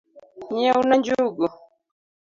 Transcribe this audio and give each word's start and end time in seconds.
Nyiewna 0.53 0.95
njungu. 0.99 1.47